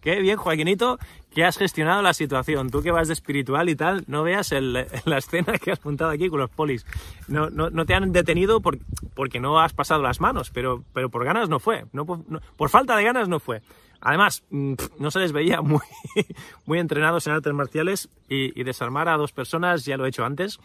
[0.02, 0.98] qué bien, Joaquinito,
[1.34, 2.70] que has gestionado la situación.
[2.70, 6.30] Tú que vas de espiritual y tal, no veas la escena que has montado aquí
[6.30, 6.86] con los polis.
[7.28, 8.80] No, no, no te han detenido por,
[9.14, 11.86] porque no has pasado las manos, pero, pero por ganas no fue.
[11.94, 13.62] No, por, falta de ganas no fue.
[14.02, 15.82] Además, mm, no se les veía muy,
[16.66, 20.60] muy entrenados en artes marciales y, desarmar a dos personas, ya lo he hecho antes,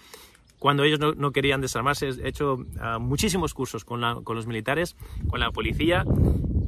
[0.62, 2.10] cuando ellos no, querían desarmarse.
[2.22, 4.94] He hecho ah, muchísimos cursos con, con, los militares,
[5.28, 6.04] con la policía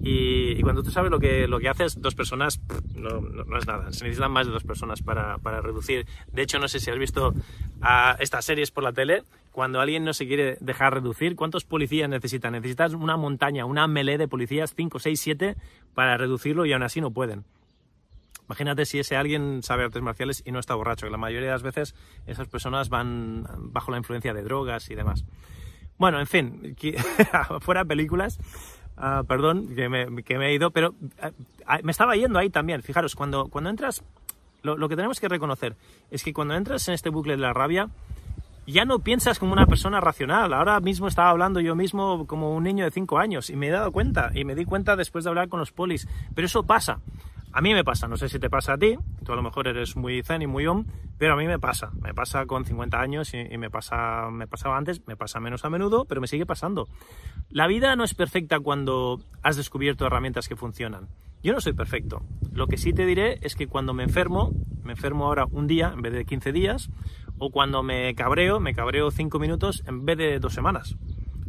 [0.02, 2.60] y, cuando tú sabes lo que, lo que haces, dos personas
[2.96, 3.92] no, no, es nada.
[3.92, 6.08] Se necesitan más de dos personas para, para reducir.
[6.32, 7.34] De hecho, no sé si has visto
[7.82, 9.22] a estas series por la tele.
[9.52, 12.54] Cuando alguien no se quiere dejar reducir, ¿cuántos policías necesitan?
[12.54, 15.56] Necesitas una montaña, una melee de policías, 5, 6, 7,
[15.94, 17.44] para reducirlo y aún así no pueden.
[18.46, 21.54] Imagínate si ese alguien sabe artes marciales y no está borracho, que la mayoría de
[21.54, 21.94] las veces
[22.26, 25.24] esas personas van bajo la influencia de drogas y demás.
[25.96, 26.76] Bueno, en fin,
[27.60, 28.38] fuera películas,
[28.96, 30.94] Ah, perdón, que me, he ido, pero
[31.66, 32.82] ah, me estaba yendo ahí también.
[32.82, 34.04] Fijaros, cuando, cuando entras,
[34.62, 35.76] lo, que tenemos que reconocer
[36.10, 37.88] es que cuando entras en este bucle de la rabia,
[38.66, 40.54] ya no piensas como una persona racional.
[40.54, 43.70] Ahora mismo estaba hablando yo mismo como un niño de 5 años y me he
[43.70, 46.06] dado cuenta, y me di cuenta después de hablar con los polis.
[46.34, 47.00] Pero eso pasa.
[47.56, 49.68] A mí me pasa, no sé si te pasa a ti, tú a lo mejor
[49.68, 50.86] eres muy zen y muy om,
[51.18, 51.92] pero a mí me pasa.
[52.02, 55.70] Me pasa con 50 años y, me, pasa, me pasaba antes, me pasa menos a
[55.70, 56.88] menudo, pero me sigue pasando.
[57.50, 61.06] La vida no es perfecta cuando has descubierto herramientas que funcionan.
[61.44, 62.22] Yo no soy perfecto.
[62.52, 64.50] Lo que sí te diré es que cuando me enfermo,
[64.82, 66.90] me enfermo ahora un día en vez de 15 días,
[67.38, 70.96] o cuando me cabreo, me cabreo 5 minutos en vez de 2 semanas.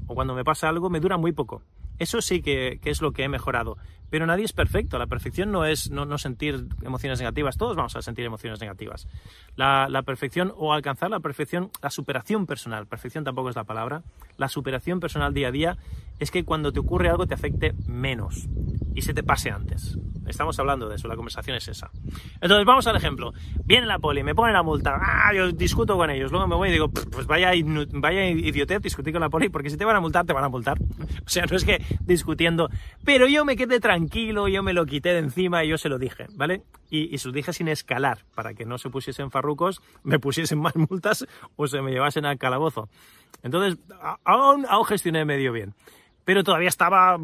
[0.06, 1.64] O cuando me pasa algo, me dura muy poco.
[1.98, 3.78] Eso sí que, es lo que he mejorado.
[4.16, 4.98] Pero nadie es perfecto.
[4.98, 7.58] La perfección no es no, sentir emociones negativas.
[7.58, 9.10] Todos vamos a sentir emociones negativas.
[9.58, 14.04] La, la, perfección o alcanzar la perfección, la superación personal, perfección tampoco es la palabra,
[14.38, 15.78] la superación personal día a día
[16.18, 18.48] es que cuando te ocurre algo te afecte menos
[18.94, 19.98] y se te pase antes.
[20.26, 21.92] Estamos hablando de eso, la conversación es esa.
[22.42, 23.34] Entonces, vamos al ejemplo.
[23.66, 26.70] Viene la poli, me pone la multa, ah, yo discuto con ellos, luego me voy
[26.70, 27.52] y digo, pues vaya,
[27.94, 30.50] vaya idiotez discutir con la poli, porque si te van a multar, te van a
[30.50, 30.78] multar.
[31.26, 32.70] O sea, no es que discutiendo,
[33.04, 35.98] pero yo me quedé tranquilo, yo me lo quité de encima y yo se lo
[35.98, 36.64] dije, ¿vale?
[36.90, 40.76] Y, se lo dije sin escalar, para que no se pusiesen farrucos, me pusiesen más
[40.76, 42.90] multas o se me llevasen al calabozo.
[43.44, 43.80] Entonces,
[44.24, 45.74] aún, gestioné medio bien
[46.24, 47.20] pero todavía estaba...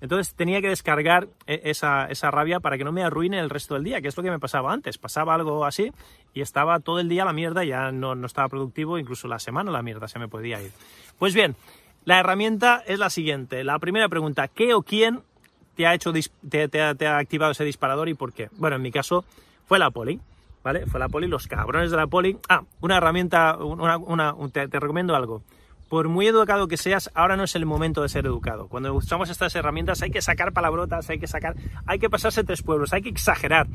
[0.00, 3.84] Entonces tenía que descargar e-, esa, rabia para que no me arruine el resto del
[3.84, 4.98] día, que es lo que me pasaba antes.
[4.98, 5.92] Pasaba algo así
[6.34, 9.82] y estaba todo el día la mierda, ya no estaba productivo, incluso la semana la
[9.82, 10.72] mierda se me podía ir.
[11.16, 11.54] Pues bien,
[12.04, 13.62] la herramienta es la siguiente.
[13.62, 15.22] La primera pregunta, ¿qué o quién
[15.76, 16.12] te ha, hecho,
[16.48, 18.48] te, ha, activado ese disparador y por qué?
[18.52, 19.24] Bueno, en mi caso
[19.66, 20.20] fue la poli.
[20.64, 20.86] ¿Vale?
[20.86, 22.38] Fue la poli, los cabrones de la poli.
[22.48, 25.42] Ah, una herramienta, una, te recomiendo algo
[25.92, 28.66] por muy educado que seas, ahora no es el momento de ser educado.
[28.66, 31.54] Cuando usamos estas herramientas hay que sacar palabrotas, hay que sacar,
[31.84, 33.66] hay que pasarse tres pueblos, hay que exagerar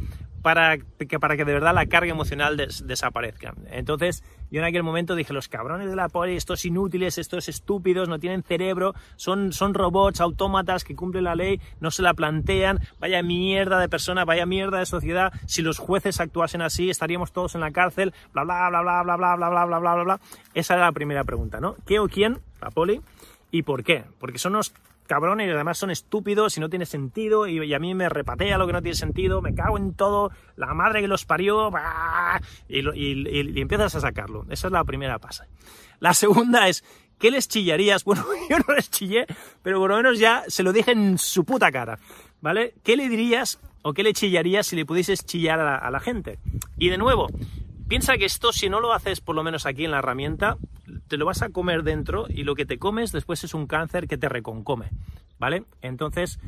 [0.42, 3.54] para que, para que de verdad la carga emocional desaparezca.
[3.70, 8.10] Entonces, yo en aquel momento dije, los cabrones de la poli, estos inútiles, estos estúpidos,
[8.10, 12.80] no tienen cerebro, son, son robots, autómatas que cumplen la ley, no se la plantean,
[13.00, 17.56] vaya mierda de persona, vaya mierda de sociedad, si los jueces actuasen así, estaríamos todos
[17.56, 20.20] en la cárcel, bla, bla, bla, bla, bla, bla, bla, bla, bla, bla, bla.
[20.54, 21.76] Esa era la primera pregunta, ¿no?
[21.86, 23.02] ¿Qué quién, la poli,
[23.52, 24.04] y por qué.
[24.20, 24.74] Porque son unos
[25.08, 28.68] cabrones y además son estúpidos y no tiene sentido y, a mí me repatea lo
[28.68, 31.72] que no tiene sentido, me cago en todo, la madre que los parió,
[32.68, 34.46] y, y, empiezas a sacarlo.
[34.50, 35.48] Esa es la primera pasa.
[36.00, 36.84] La segunda es,
[37.18, 38.04] ¿qué les chillarías?
[38.06, 39.26] Bueno, yo no les chillé,
[39.64, 41.98] pero por lo menos ya se lo dije en su puta cara,
[42.42, 42.76] ¿vale?
[42.84, 46.40] ¿Qué le dirías o qué le chillarías si le pudieses chillar a la gente?
[46.78, 47.28] Y de nuevo,
[47.88, 50.58] piensa que esto, si no lo haces por lo menos aquí en la herramienta,
[51.08, 54.08] te lo vas a comer dentro y lo que te comes después es un cáncer
[54.08, 54.90] que te reconcome,
[55.40, 55.64] ¿vale?
[55.82, 56.40] Entonces,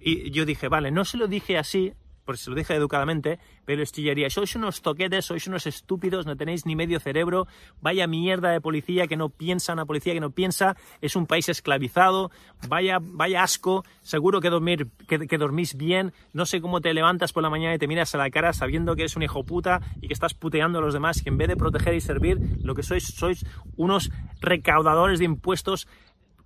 [0.00, 3.82] y yo dije, vale, no se lo dije así, porque se lo dije educadamente, pero
[3.82, 7.46] estillaría, sois unos toquetes, sois unos estúpidos, no tenéis ni medio cerebro,
[7.80, 11.48] vaya mierda de policía que no piensa, una policía que no piensa, es un país
[11.48, 12.30] esclavizado,
[12.68, 17.42] vaya, vaya asco, seguro que, dormir, que, dormís bien, no sé cómo te levantas por
[17.42, 20.08] la mañana y te miras a la cara sabiendo que eres un hijo puta y
[20.08, 22.82] que estás puteando a los demás, que en vez de proteger y servir, lo que
[22.82, 23.44] sois, sois
[23.76, 24.10] unos
[24.40, 25.86] recaudadores de impuestos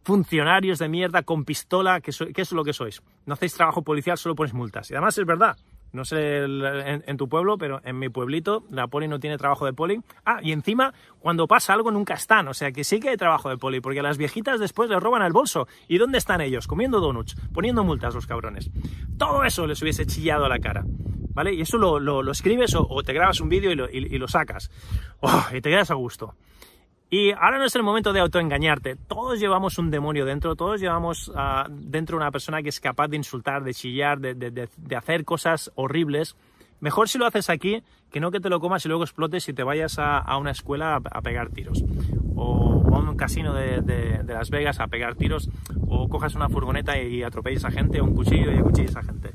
[0.08, 3.02] funcionarios de mierda con pistola, que, es lo que sois.
[3.26, 4.90] No hacéis trabajo policial, solo ponéis multas.
[4.90, 5.58] Y además es verdad.
[5.92, 9.74] No sé en, tu pueblo, pero en mi pueblito la poli no tiene trabajo de
[9.74, 10.00] poli.
[10.24, 12.48] Ah, y encima, cuando pasa algo nunca están.
[12.48, 14.98] O sea que sí que hay trabajo de poli, porque a las viejitas después les
[14.98, 15.68] roban el bolso.
[15.88, 16.66] ¿Y dónde están ellos?
[16.66, 18.70] Comiendo donuts, poniendo multas los cabrones.
[19.18, 20.84] Todo eso les hubiese chillado a la cara.
[21.34, 21.52] ¿Vale?
[21.52, 24.70] Y eso lo, escribes o, te grabas un vídeo y lo, sacas.
[25.20, 26.34] Oh, y te quedas a gusto.
[27.10, 28.96] Y ahora no es el momento de autoengañarte.
[28.96, 33.16] Todos llevamos un demonio dentro, todos llevamos uh, dentro una persona que es capaz de
[33.16, 36.36] insultar, de chillar, de, de, de, hacer cosas horribles.
[36.80, 39.54] Mejor si lo haces aquí que no que te lo comas y luego explotes y
[39.54, 41.82] te vayas a, a una escuela a, a, pegar tiros.
[42.36, 45.48] O, a un casino de, Las Vegas a pegar tiros.
[45.88, 49.32] O cojas una furgoneta y atropelles a gente, o un cuchillo y acuchilles a gente.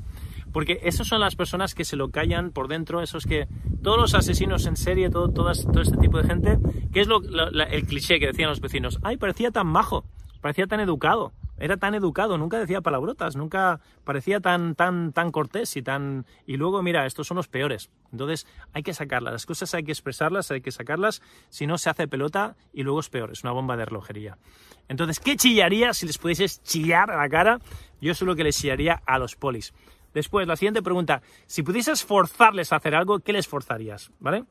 [0.54, 3.48] Porque esas son las personas que se lo callan por dentro, esos que
[3.82, 6.58] todos los asesinos en serie, todo, todo este tipo de gente,
[6.92, 10.04] que es lo, el cliché que decían los vecinos, ay, parecía tan majo,
[10.40, 15.76] parecía tan educado, era tan educado, nunca decía palabrotas, nunca parecía tan, tan, tan cortés
[15.76, 16.24] y tan...
[16.46, 17.90] Y luego, mira, estos son los peores.
[18.12, 21.90] Entonces hay que sacarlas, las cosas hay que expresarlas, hay que sacarlas, si no se
[21.90, 24.38] hace pelota y luego es peor, es una bomba de relojería.
[24.86, 27.58] Entonces, ¿qué chillaría si les pudieses chillar a la cara?
[28.00, 29.72] Yo solo que les chillaría a los polis.
[30.14, 34.10] Después, la siguiente pregunta, si pudieses forzarles a hacer algo, ¿qué les forzarías?
[34.20, 34.44] ¿Vale?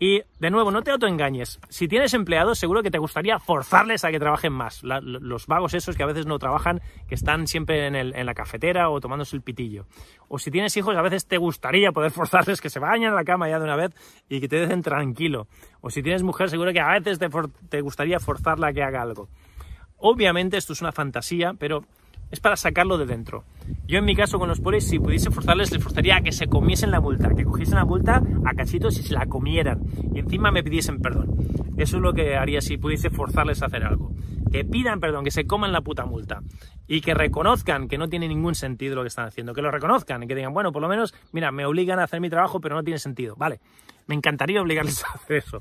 [0.00, 1.58] Y de nuevo, no te autoengañes.
[1.68, 4.82] Si tienes empleados, seguro que te gustaría forzarles a que trabajen más.
[4.84, 9.00] los vagos esos que a veces no trabajan, que están siempre en, la cafetera o
[9.00, 9.86] tomándose el pitillo.
[10.28, 13.24] O si tienes hijos, a veces te gustaría poder forzarles que se vayan a la
[13.24, 13.92] cama ya de una vez
[14.28, 15.48] y que te dejen tranquilo.
[15.80, 17.28] O si tienes mujer, seguro que a veces te,
[17.68, 19.28] te gustaría forzarla a que haga algo.
[19.96, 21.84] Obviamente esto es una fantasía, pero
[22.30, 23.44] es para sacarlo de dentro.
[23.86, 26.46] Yo en mi caso con los polis, si pudiese forzarles, les forzaría a que se
[26.46, 29.82] comiesen la multa, que cogiesen la multa a cachitos y se la comieran.
[30.14, 31.36] Y encima me pidiesen perdón.
[31.76, 34.12] Eso es lo que haría si pudiese forzarles a hacer algo.
[34.50, 36.42] Que pidan perdón, que se coman la puta multa.
[36.86, 39.54] Y que reconozcan que no tiene ningún sentido lo que están haciendo.
[39.54, 42.20] Que lo reconozcan y que digan, bueno, por lo menos, mira, me obligan a hacer
[42.20, 43.36] mi trabajo, pero no tiene sentido.
[43.36, 43.60] Vale,
[44.08, 45.60] me encantaría obligarles a hacer eso.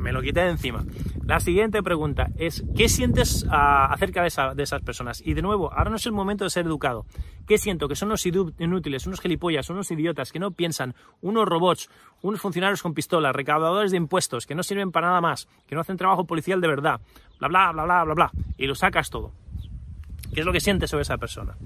[0.00, 0.84] Me lo quité de encima.
[1.24, 5.22] La siguiente pregunta es, ¿qué sientes ah, acerca de, esas personas?
[5.24, 7.06] Y de nuevo, ahora no es el momento de ser educado.
[7.46, 7.86] ¿Qué siento?
[7.86, 11.90] Que son unos inútiles, unos gilipollas, unos idiotas, que no piensan, unos robots,
[12.22, 15.82] unos funcionarios con pistolas, recaudadores de impuestos, que no sirven para nada más, que no
[15.82, 17.00] hacen trabajo policial de verdad,
[17.38, 19.32] bla, bla, bla, bla, bla, bla, y lo sacas todo.
[20.34, 21.56] ¿Qué es lo que sientes sobre esa persona?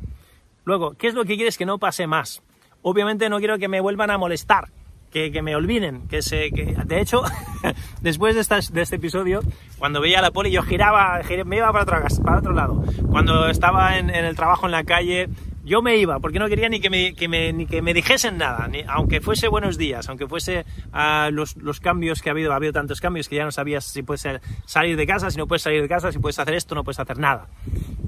[0.65, 2.43] Luego, ¿qué es lo que quieres que no pase más?
[2.83, 4.69] Obviamente no quiero que me vuelvan a molestar,
[5.15, 6.51] que, me olviden, que se...
[6.51, 7.23] Que, de hecho,
[8.01, 9.41] después de, de, este episodio,
[9.79, 12.83] cuando veía la poli, yo giraba, me iba para otro, para otro lado.
[13.11, 15.29] Cuando estaba en, el trabajo en la calle,
[15.65, 18.39] yo me iba, porque no quería ni que me, que me, ni que me dijesen
[18.39, 22.53] nada, ni, aunque fuese buenos días, aunque fuese uh, los, los, cambios que ha habido,
[22.53, 24.27] ha habido tantos cambios que ya no sabías si puedes
[24.67, 26.99] salir de casa, si no puedes salir de casa, si puedes hacer esto, no puedes
[26.99, 27.47] hacer nada.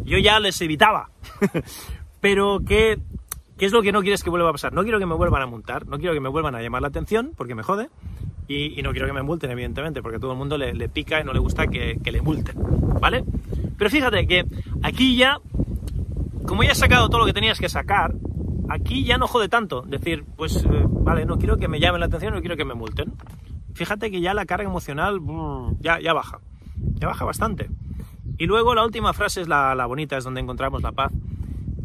[0.05, 1.11] Yo ya les evitaba.
[2.21, 2.99] Pero que
[3.57, 4.75] ¿Qué es lo que no quieres que vuelva a pasar?
[4.75, 6.89] No quiero que me vuelvan a multar, no quiero que me vuelvan a llamar la
[6.89, 7.89] atención porque me jode
[8.49, 11.25] y, no quiero que me multen, evidentemente, porque a todo el mundo le, pica y
[11.25, 12.55] no le gusta que, le multen,
[13.01, 13.25] ¿vale?
[13.77, 14.45] Pero fíjate que
[14.83, 15.41] aquí ya,
[16.47, 18.15] como ya has sacado todo lo que tenías que sacar,
[18.69, 19.83] aquí ya no jode tanto.
[19.83, 22.75] Decir, pues, eh, vale, no quiero que me llamen la atención, no quiero que me
[22.75, 23.15] multen.
[23.75, 25.21] Fíjate que ya la carga emocional
[25.81, 26.39] ya, ya baja,
[26.77, 27.69] ya baja bastante.
[28.39, 31.11] Y luego la última frase es la, la bonita, es donde encontramos la paz.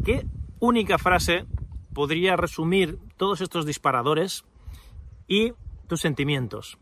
[0.04, 0.26] ¿Qué
[0.60, 1.44] única frase
[1.94, 4.44] podría resumir todos estos disparadores
[5.26, 5.52] y
[5.88, 6.78] tus sentimientos.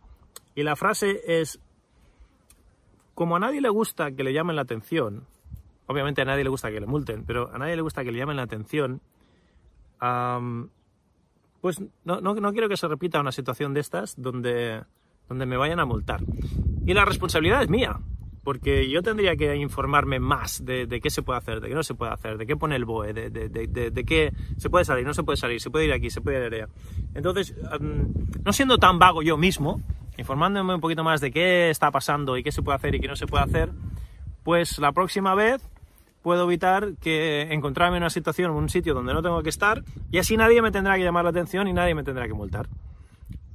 [0.54, 1.60] Y la frase es,
[3.14, 5.26] como a nadie le gusta que le llamen la atención,
[5.86, 8.18] obviamente a nadie le gusta que le multen, pero a nadie le gusta que le
[8.18, 9.00] llamen la atención,
[11.60, 14.84] pues no, no, quiero que se repita una situación de estas donde,
[15.28, 16.20] donde me vayan a multar.
[16.86, 18.00] Y la responsabilidad es mía,
[18.42, 21.94] porque yo tendría que informarme más de, qué se puede hacer, de qué no se
[21.94, 25.22] puede hacer, de qué pone el BOE, de, de, qué se puede salir, no se
[25.22, 26.68] puede salir, se puede ir aquí, se puede ir allá.
[27.14, 27.54] Entonces,
[28.44, 29.82] no siendo tan vago yo mismo,
[30.16, 33.08] informándome un poquito más de qué está pasando y qué se puede hacer y qué
[33.08, 33.70] no se puede hacer,
[34.42, 35.62] pues la próxima vez
[36.22, 39.82] puedo evitar que encontrarme en una situación, en un sitio donde no tengo que estar
[40.10, 42.68] y así nadie me tendrá que llamar la atención y nadie me tendrá que multar.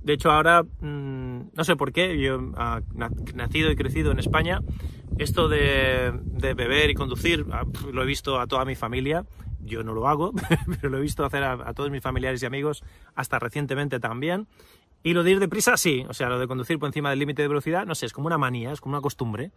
[0.05, 2.79] De hecho, ahora, mm, no sé por qué, yo ah,
[3.33, 4.61] nacido y crecido en España,
[5.17, 6.13] esto de,
[6.55, 9.25] beber y conducir ah, lo he visto a toda mi familia.
[9.61, 10.31] Yo no lo hago,
[10.67, 12.83] pero lo he visto hacer a, todos mis familiares y amigos,
[13.15, 14.45] hasta recientemente también.
[15.01, 16.05] Y lo de ir deprisa, sí.
[16.07, 18.27] O sea, lo de conducir por encima del límite de velocidad, no sé, es como
[18.27, 19.49] una manía, es como una costumbre.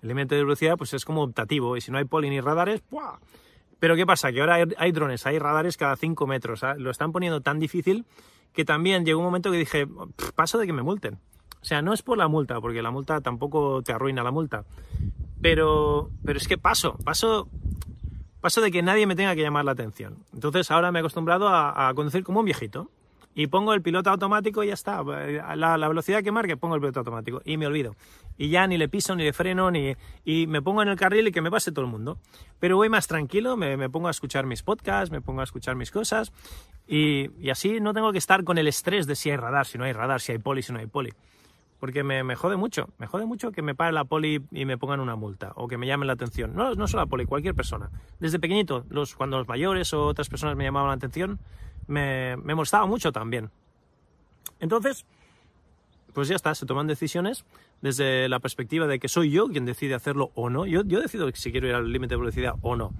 [0.00, 1.76] El límite de velocidad, pues es como optativo.
[1.76, 3.20] Y si no hay poli ni radares, ¡pua!
[3.78, 4.32] Pero ¿qué pasa?
[4.32, 6.64] Que ahora hay, drones, hay radares cada 5 metros.
[6.64, 6.74] ¿ah?
[6.78, 8.06] Lo están poniendo tan difícil
[8.52, 9.86] que también llegó un momento que dije,
[10.34, 11.18] paso de que me multen.
[11.60, 14.64] O sea, no es por la multa, porque la multa tampoco te arruina la multa.
[15.42, 17.48] Pero, pero es que paso, paso,
[18.40, 20.24] paso de que nadie me tenga que llamar la atención.
[20.32, 22.90] Entonces ahora me he acostumbrado a conducir como un viejito
[23.34, 25.02] y pongo el piloto automático y ya está.
[25.02, 27.94] La, la, velocidad que marque, pongo el piloto automático y me olvido.
[28.36, 31.28] Y ya ni le piso, ni le freno, ni, y me pongo en el carril
[31.28, 32.18] y que me pase todo el mundo.
[32.58, 35.76] Pero voy más tranquilo, me, me pongo a escuchar mis podcasts, me pongo a escuchar
[35.76, 36.32] mis cosas
[36.86, 39.78] y, y, así no tengo que estar con el estrés de si hay radar, si
[39.78, 41.10] no hay radar, si hay poli, si no hay poli.
[41.78, 44.76] Porque me, me jode mucho, me jode mucho que me pare la poli y me
[44.76, 46.54] pongan una multa o que me llamen la atención.
[46.54, 47.90] No, no solo la poli, cualquier persona.
[48.18, 51.38] Desde pequeñito, los, cuando los mayores o otras personas me llamaban la atención,
[51.90, 53.50] me, me molestaba mucho también.
[54.60, 55.04] Entonces,
[56.12, 57.44] pues ya está, se toman decisiones
[57.80, 60.66] desde la perspectiva de que soy yo quien decide hacerlo o no.
[60.66, 62.92] Yo, yo decido si quiero ir al límite de velocidad o no.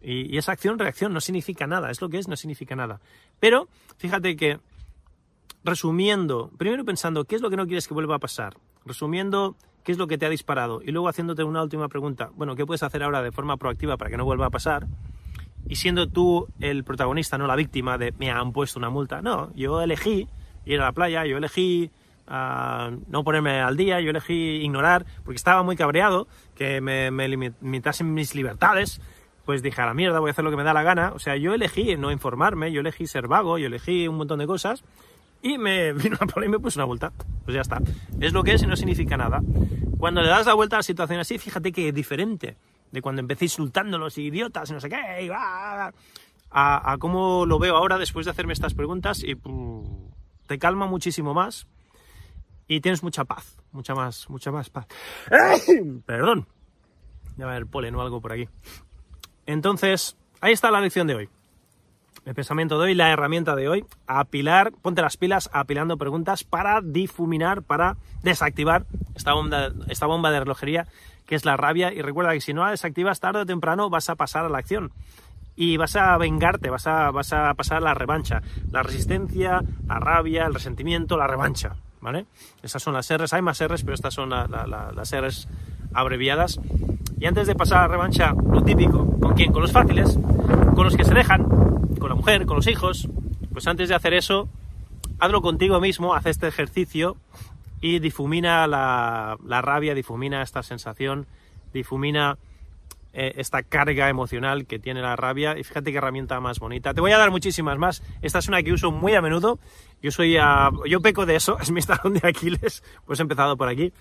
[0.00, 3.00] Y, esa acción-reacción no significa nada, es lo que es, no significa nada.
[3.40, 4.60] Pero fíjate que,
[5.64, 9.92] resumiendo, primero pensando qué es lo que no quieres que vuelva a pasar, resumiendo qué
[9.92, 12.82] es lo que te ha disparado y luego haciéndote una última pregunta, bueno, ¿qué puedes
[12.82, 14.86] hacer ahora de forma proactiva para que no vuelva a pasar?
[15.68, 19.22] Y siendo tú el protagonista, no la víctima de me han puesto una multa.
[19.22, 20.28] No, yo elegí
[20.64, 21.90] ir a la playa, yo elegí
[22.26, 28.12] ah, no ponerme al día, yo elegí ignorar, porque estaba muy cabreado, que me, limitasen
[28.12, 29.00] mis libertades,
[29.44, 31.12] pues dije a la mierda, voy a hacer lo que me da la gana.
[31.14, 34.46] O sea, yo elegí no informarme, yo elegí ser vago, yo elegí un montón de
[34.46, 34.84] cosas,
[35.42, 37.12] y me vino a poner y me puso una vuelta.
[37.44, 37.80] Pues ya está.
[38.20, 39.40] Es lo que es y no significa nada.
[39.98, 42.56] Cuando le das la vuelta a la situación así, fíjate que es diferente
[42.94, 45.30] de cuando empecé insultando los idiotas y no sé qué,
[46.50, 49.36] a, cómo lo veo ahora después de hacerme estas preguntas y
[50.46, 51.66] te calma muchísimo más
[52.68, 54.86] y tienes mucha paz, mucha más, mucha más paz.
[56.06, 56.46] Perdón,
[57.36, 58.48] ya va a haber polen o algo por aquí.
[59.44, 61.28] Entonces, ahí está la lección de hoy.
[62.24, 66.80] El pensamiento de hoy, la herramienta de hoy, apilar, ponte las pilas apilando preguntas para
[66.80, 70.86] difuminar, para desactivar esta bomba, esta bomba de relojería
[71.26, 71.92] que es la rabia.
[71.92, 74.58] Y recuerda que si no la desactivas tarde o temprano vas a pasar a la
[74.58, 74.92] acción.
[75.56, 78.42] Y vas a vengarte, vas a, vas a pasar a la revancha.
[78.70, 81.76] La resistencia, la rabia, el resentimiento, la revancha.
[82.00, 82.26] ¿Vale?
[82.62, 83.32] Esas son las R's.
[83.32, 85.48] Hay más R's, pero estas son las R's
[85.94, 86.60] abreviadas.
[87.18, 89.52] Y antes de pasar a la revancha, lo típico, ¿con quién?
[89.52, 90.18] Con los fáciles,
[90.74, 91.44] con los que se dejan,
[91.98, 93.08] con la mujer, con los hijos.
[93.52, 94.48] Pues antes de hacer eso,
[95.20, 97.16] hazlo contigo mismo, haz este ejercicio
[97.84, 101.26] y difumina la, rabia, difumina esta sensación,
[101.74, 102.38] difumina
[103.12, 106.94] eh, esta carga emocional que tiene la rabia y fíjate qué herramienta más bonita.
[106.94, 108.02] Te voy a dar muchísimas más.
[108.22, 109.58] Esta es una que uso muy a menudo.
[110.00, 110.38] Yo soy
[110.86, 113.92] yo peco de eso, es mi estalón de Aquiles, pues he empezado por aquí,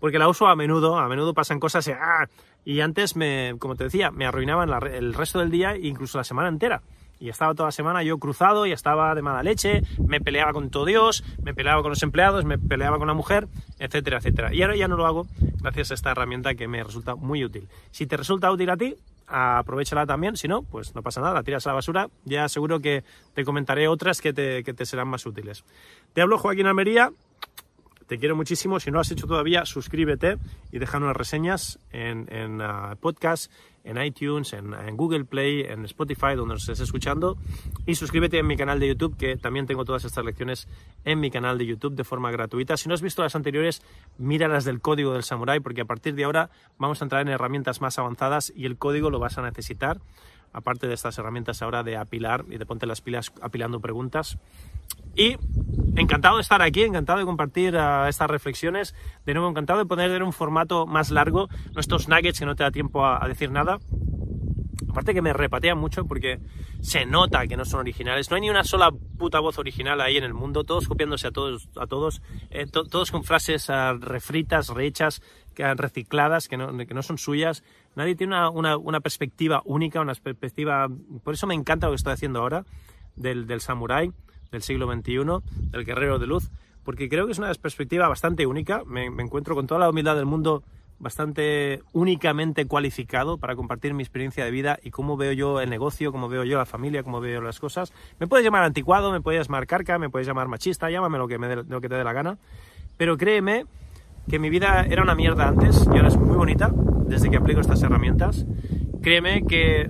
[0.00, 2.28] porque la uso a menudo, a menudo pasan cosas y, ¡ah!
[2.64, 6.24] y antes me, como te decía, me arruinaban el resto del día e incluso la
[6.24, 6.82] semana entera.
[7.20, 10.70] Y estaba toda la semana yo cruzado y estaba de mala leche, me peleaba con
[10.70, 14.54] todo Dios, me peleaba con los empleados, me peleaba con la mujer, etcétera, etcétera.
[14.54, 15.26] Y ahora ya no lo hago
[15.60, 17.68] gracias a esta herramienta que me resulta muy útil.
[17.90, 21.42] Si te resulta útil a ti, aprovechala también, si no, pues no pasa nada, la
[21.42, 23.04] tiras a la basura, ya seguro que
[23.34, 25.64] te comentaré otras que te, que te serán más útiles.
[26.14, 27.10] Te hablo Joaquín Almería,
[28.08, 28.80] te quiero muchísimo.
[28.80, 30.38] Si no lo has hecho todavía, suscríbete
[30.72, 33.52] y deja unas reseñas en, en uh, podcast,
[33.84, 37.36] en iTunes, en, Google Play, en Spotify, donde nos estés escuchando.
[37.86, 40.68] Y suscríbete en mi canal de YouTube, que también tengo todas estas lecciones
[41.04, 42.78] en mi canal de YouTube de forma gratuita.
[42.78, 43.82] Si no has visto las anteriores,
[44.16, 47.28] mira las del código del Samurai, porque a partir de ahora vamos a entrar en
[47.28, 50.00] herramientas más avanzadas y el código lo vas a necesitar
[50.52, 54.38] aparte de estas herramientas ahora de apilar y de ponte las pilas apilando preguntas.
[55.14, 55.36] Y
[55.96, 58.94] encantado de estar aquí, encantado de compartir uh, estas reflexiones.
[59.26, 62.70] De nuevo, encantado de poner un formato más largo, nuestros nuggets que no te da
[62.70, 63.78] tiempo a, decir nada.
[64.98, 66.40] Aparte que me repatean mucho porque
[66.80, 68.30] se nota que no son originales.
[68.30, 71.30] No hay ni una sola puta voz original ahí en el mundo, todos copiándose a
[71.30, 75.22] todos, a todos, eh, todos con frases uh, refritas, rehechas,
[75.54, 77.62] recicladas, que no, que no son suyas.
[77.94, 80.88] Nadie tiene una, una, una, perspectiva única, una perspectiva...
[81.22, 82.64] Por eso me encanta lo que estoy haciendo ahora,
[83.14, 84.10] del, del samurái
[84.50, 85.14] del siglo XXI,
[85.70, 86.50] del guerrero de luz,
[86.82, 88.82] porque creo que es una perspectiva bastante única.
[88.84, 90.64] Me, me encuentro con toda la humildad del mundo
[90.98, 96.12] bastante únicamente cualificado para compartir mi experiencia de vida y cómo veo yo el negocio,
[96.12, 97.92] cómo veo yo la familia, cómo veo las cosas.
[98.18, 101.38] Me puedes llamar anticuado, me puedes llamar carca, me puedes llamar machista, llámame lo que,
[101.38, 102.38] me lo que te dé la gana,
[102.96, 103.66] pero créeme
[104.28, 106.70] que mi vida era una mierda antes y ahora es muy bonita
[107.06, 108.44] desde que aplico estas herramientas.
[109.00, 109.88] Créeme que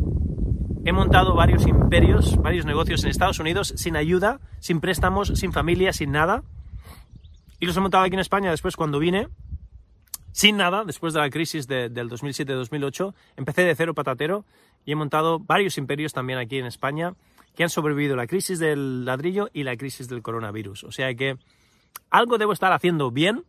[0.85, 5.93] he montado varios imperios, varios negocios en Estados Unidos sin ayuda, sin préstamos, sin familia,
[5.93, 6.45] sin nada.
[7.61, 9.29] Y los he montado aquí en España después cuando vine,
[10.39, 13.12] sin nada, después de la crisis del 2007-2008.
[13.36, 14.45] Empecé de cero patatero
[14.84, 17.14] y he montado varios imperios también aquí en España
[17.57, 20.84] que han sobrevivido la crisis del ladrillo y la crisis del coronavirus.
[20.84, 21.39] O sea que
[22.09, 23.47] algo debo estar haciendo bien.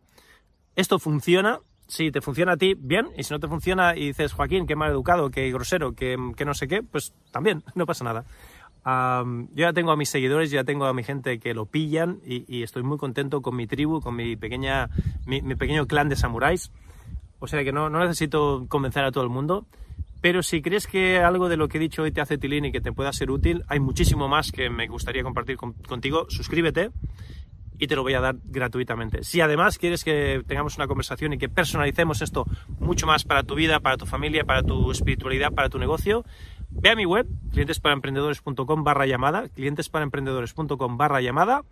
[0.74, 1.60] Esto funciona.
[1.86, 3.06] Si te funciona a ti, bien.
[3.16, 6.54] Y si no te funciona y dices, Joaquín, qué mal educado, qué grosero, qué, no
[6.54, 8.24] sé qué, pues también, no pasa nada.
[8.84, 12.62] Yo ya tengo a mis seguidores, ya tengo a mi gente que lo pillan y,
[12.62, 14.88] estoy muy contento con mi tribu, con mi, pequeña,
[15.26, 16.72] mi, pequeño clan de samuráis.
[17.38, 19.66] O sea que no, no necesito convencer a todo el mundo.
[20.20, 22.72] Pero si crees que algo de lo que he dicho hoy te hace tilín y
[22.72, 26.26] que te pueda ser útil, hay muchísimo más que me gustaría compartir contigo.
[26.28, 26.90] Suscríbete
[27.80, 29.24] y te lo voy a dar gratuitamente.
[29.24, 32.44] Si además quieres que tengamos una conversación y que personalicemos esto
[32.78, 36.26] mucho más para tu vida, para tu familia, para tu espiritualidad, para tu negocio,
[36.70, 41.62] ve a mi web, clientesparaemprendedores.com barra llamada, clientesparaemprendedores.com barra llamada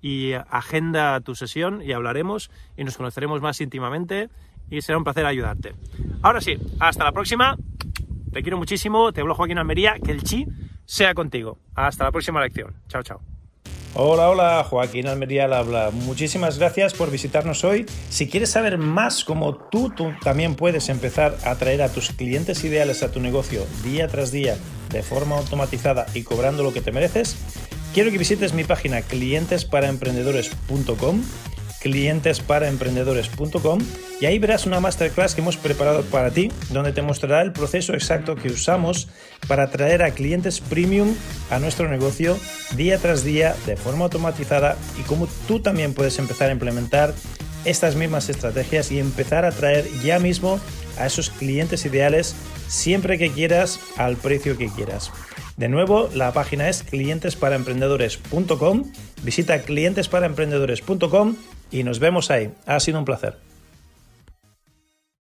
[0.00, 4.28] y agenda tu sesión y hablaremos y nos conoceremos más íntimamente
[4.70, 5.74] y será un placer ayudarte.
[6.22, 7.56] Ahora sí, hasta la próxima.
[8.32, 10.46] Te quiero muchísimo, te hablo Joaquín Almería, que el chi
[10.84, 11.58] sea contigo.
[11.74, 12.74] Hasta la próxima lección.
[12.88, 13.37] Chao, chao.
[14.00, 15.90] Hola, hola, Joaquín Almería al habla.
[15.90, 17.84] Muchísimas gracias por visitarnos hoy.
[18.10, 22.62] Si quieres saber más cómo tú, tú también puedes empezar a atraer a tus clientes
[22.62, 24.56] ideales a tu negocio día tras día
[24.90, 27.36] de forma automatizada y cobrando lo que te mereces,
[27.92, 31.22] quiero que visites mi página clientesparaemprendedores.com
[31.80, 33.80] clientesparaemprendedores.com
[34.20, 37.94] y ahí verás una masterclass que hemos preparado para ti, donde te mostrará el proceso
[37.94, 39.08] exacto que usamos
[39.46, 41.14] para atraer a clientes premium
[41.50, 42.36] a nuestro negocio
[42.76, 47.14] día tras día de forma automatizada y cómo tú también puedes empezar a implementar
[47.64, 50.60] estas mismas estrategias y empezar a atraer ya mismo
[50.98, 52.34] a esos clientes ideales
[52.66, 55.10] siempre que quieras al precio que quieras.
[55.56, 58.84] De nuevo, la página es clientesparaemprendedores.com.
[59.24, 61.36] Visita clientesparaemprendedores.com
[61.70, 62.50] y nos vemos ahí.
[62.66, 63.47] Ha sido un placer.